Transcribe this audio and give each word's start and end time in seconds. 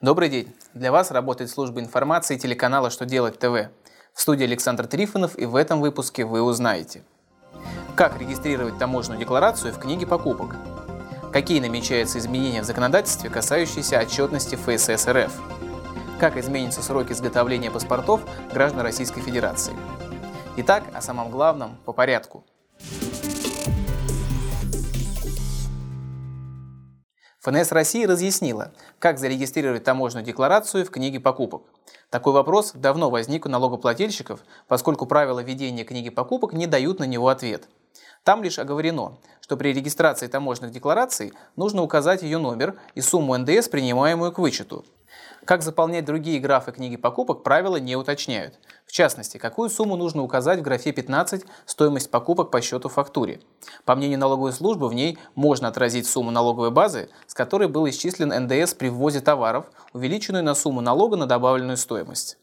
Добрый 0.00 0.28
день! 0.28 0.54
Для 0.74 0.92
вас 0.92 1.10
работает 1.10 1.50
служба 1.50 1.80
информации 1.80 2.38
телеканала 2.38 2.88
«Что 2.88 3.04
делать 3.04 3.40
ТВ». 3.40 3.68
В 4.14 4.20
студии 4.20 4.44
Александр 4.44 4.86
Трифонов 4.86 5.36
и 5.36 5.44
в 5.44 5.56
этом 5.56 5.80
выпуске 5.80 6.24
вы 6.24 6.40
узнаете 6.40 7.02
Как 7.96 8.16
регистрировать 8.16 8.78
таможенную 8.78 9.18
декларацию 9.18 9.74
в 9.74 9.80
книге 9.80 10.06
покупок? 10.06 10.54
Какие 11.32 11.58
намечаются 11.58 12.20
изменения 12.20 12.62
в 12.62 12.64
законодательстве, 12.64 13.28
касающиеся 13.28 13.98
отчетности 13.98 14.54
ФСС 14.54 15.08
РФ? 15.08 15.32
Как 16.20 16.36
изменятся 16.36 16.80
сроки 16.80 17.10
изготовления 17.10 17.72
паспортов 17.72 18.20
граждан 18.52 18.82
Российской 18.82 19.20
Федерации? 19.20 19.74
Итак, 20.58 20.84
о 20.94 21.02
самом 21.02 21.28
главном 21.32 21.76
по 21.84 21.92
порядку– 21.92 22.44
ФНС 27.40 27.70
России 27.70 28.04
разъяснила, 28.04 28.72
как 28.98 29.20
зарегистрировать 29.20 29.84
таможенную 29.84 30.24
декларацию 30.24 30.84
в 30.84 30.90
книге 30.90 31.20
покупок. 31.20 31.62
Такой 32.10 32.32
вопрос 32.32 32.72
давно 32.74 33.10
возник 33.10 33.46
у 33.46 33.48
налогоплательщиков, 33.48 34.40
поскольку 34.66 35.06
правила 35.06 35.38
ведения 35.38 35.84
книги 35.84 36.10
покупок 36.10 36.52
не 36.52 36.66
дают 36.66 36.98
на 36.98 37.04
него 37.04 37.28
ответ. 37.28 37.68
Там 38.24 38.42
лишь 38.42 38.58
оговорено, 38.58 39.18
что 39.40 39.56
при 39.56 39.72
регистрации 39.72 40.26
таможенных 40.26 40.72
деклараций 40.72 41.32
нужно 41.54 41.82
указать 41.82 42.22
ее 42.22 42.38
номер 42.38 42.76
и 42.96 43.00
сумму 43.00 43.38
НДС, 43.38 43.68
принимаемую 43.68 44.32
к 44.32 44.38
вычету. 44.38 44.84
Как 45.48 45.62
заполнять 45.62 46.04
другие 46.04 46.40
графы 46.40 46.72
книги 46.72 46.98
покупок, 46.98 47.42
правила 47.42 47.78
не 47.78 47.96
уточняют. 47.96 48.58
В 48.84 48.92
частности, 48.92 49.38
какую 49.38 49.70
сумму 49.70 49.96
нужно 49.96 50.22
указать 50.22 50.58
в 50.58 50.62
графе 50.62 50.92
15 50.92 51.42
«Стоимость 51.64 52.10
покупок 52.10 52.50
по 52.50 52.60
счету 52.60 52.90
фактуре». 52.90 53.40
По 53.86 53.96
мнению 53.96 54.18
налоговой 54.18 54.52
службы, 54.52 54.90
в 54.90 54.92
ней 54.92 55.18
можно 55.34 55.68
отразить 55.68 56.06
сумму 56.06 56.30
налоговой 56.30 56.70
базы, 56.70 57.08
с 57.26 57.32
которой 57.32 57.66
был 57.66 57.88
исчислен 57.88 58.28
НДС 58.28 58.74
при 58.74 58.90
ввозе 58.90 59.22
товаров, 59.22 59.64
увеличенную 59.94 60.44
на 60.44 60.54
сумму 60.54 60.82
налога 60.82 61.16
на 61.16 61.24
добавленную 61.24 61.78
стоимость. 61.78 62.36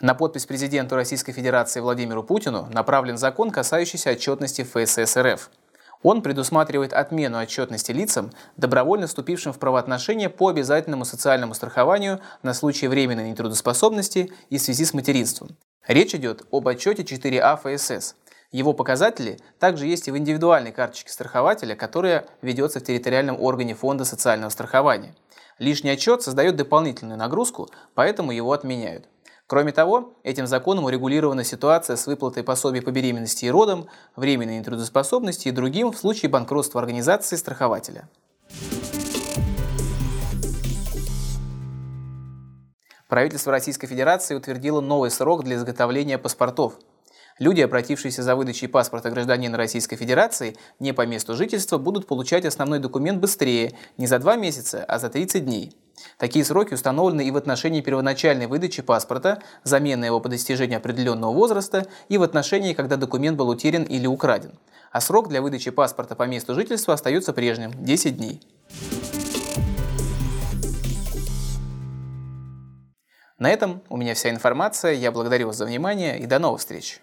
На 0.00 0.14
подпись 0.14 0.46
президенту 0.46 0.94
Российской 0.94 1.32
Федерации 1.32 1.80
Владимиру 1.80 2.22
Путину 2.22 2.68
направлен 2.70 3.18
закон, 3.18 3.50
касающийся 3.50 4.10
отчетности 4.10 4.62
ФСС 4.62 5.16
РФ. 5.16 5.50
Он 6.08 6.22
предусматривает 6.22 6.92
отмену 6.92 7.36
отчетности 7.36 7.90
лицам, 7.90 8.30
добровольно 8.56 9.08
вступившим 9.08 9.52
в 9.52 9.58
правоотношения 9.58 10.30
по 10.30 10.46
обязательному 10.46 11.04
социальному 11.04 11.52
страхованию 11.52 12.20
на 12.44 12.54
случай 12.54 12.86
временной 12.86 13.28
нетрудоспособности 13.28 14.32
и 14.48 14.58
в 14.58 14.62
связи 14.62 14.84
с 14.84 14.94
материнством. 14.94 15.56
Речь 15.84 16.14
идет 16.14 16.46
об 16.52 16.68
отчете 16.68 17.02
4А 17.02 17.56
ФСС. 17.56 18.14
Его 18.52 18.72
показатели 18.72 19.40
также 19.58 19.88
есть 19.88 20.06
и 20.06 20.12
в 20.12 20.16
индивидуальной 20.16 20.70
карточке 20.70 21.10
страхователя, 21.10 21.74
которая 21.74 22.26
ведется 22.40 22.78
в 22.78 22.84
территориальном 22.84 23.42
органе 23.42 23.74
Фонда 23.74 24.04
социального 24.04 24.50
страхования. 24.50 25.16
Лишний 25.58 25.90
отчет 25.90 26.22
создает 26.22 26.54
дополнительную 26.54 27.18
нагрузку, 27.18 27.68
поэтому 27.94 28.30
его 28.30 28.52
отменяют. 28.52 29.08
Кроме 29.48 29.70
того, 29.70 30.14
этим 30.24 30.48
законом 30.48 30.84
урегулирована 30.84 31.44
ситуация 31.44 31.94
с 31.94 32.08
выплатой 32.08 32.42
пособий 32.42 32.82
по 32.82 32.90
беременности 32.90 33.44
и 33.44 33.50
родам, 33.50 33.86
временной 34.16 34.58
нетрудоспособности 34.58 35.48
и 35.48 35.52
другим 35.52 35.92
в 35.92 35.98
случае 35.98 36.30
банкротства 36.30 36.80
организации 36.80 37.36
страхователя. 37.36 38.08
Правительство 43.08 43.52
Российской 43.52 43.86
Федерации 43.86 44.34
утвердило 44.34 44.80
новый 44.80 45.12
срок 45.12 45.44
для 45.44 45.54
изготовления 45.54 46.18
паспортов. 46.18 46.80
Люди, 47.38 47.60
обратившиеся 47.60 48.24
за 48.24 48.34
выдачей 48.34 48.66
паспорта 48.66 49.10
гражданина 49.10 49.56
Российской 49.56 49.94
Федерации 49.94 50.56
не 50.80 50.92
по 50.92 51.06
месту 51.06 51.36
жительства, 51.36 51.78
будут 51.78 52.08
получать 52.08 52.44
основной 52.44 52.80
документ 52.80 53.20
быстрее, 53.20 53.74
не 53.96 54.08
за 54.08 54.18
два 54.18 54.34
месяца, 54.34 54.84
а 54.84 54.98
за 54.98 55.08
30 55.08 55.44
дней. 55.44 55.76
Такие 56.18 56.44
сроки 56.44 56.74
установлены 56.74 57.26
и 57.26 57.30
в 57.30 57.36
отношении 57.36 57.80
первоначальной 57.80 58.46
выдачи 58.46 58.82
паспорта, 58.82 59.42
замены 59.64 60.06
его 60.06 60.20
по 60.20 60.28
достижению 60.28 60.78
определенного 60.78 61.32
возраста 61.32 61.86
и 62.08 62.18
в 62.18 62.22
отношении, 62.22 62.74
когда 62.74 62.96
документ 62.96 63.36
был 63.36 63.48
утерян 63.48 63.82
или 63.82 64.06
украден. 64.06 64.52
А 64.92 65.00
срок 65.00 65.28
для 65.28 65.42
выдачи 65.42 65.70
паспорта 65.70 66.14
по 66.14 66.24
месту 66.24 66.54
жительства 66.54 66.94
остается 66.94 67.32
прежним– 67.32 67.72
10 67.74 68.16
дней. 68.16 68.40
На 73.38 73.50
этом 73.50 73.82
у 73.90 73.96
меня 73.98 74.14
вся 74.14 74.30
информация. 74.30 74.92
Я 74.92 75.12
благодарю 75.12 75.48
вас 75.48 75.56
за 75.56 75.66
внимание 75.66 76.18
и 76.18 76.26
до 76.26 76.38
новых 76.38 76.60
встреч. 76.60 77.00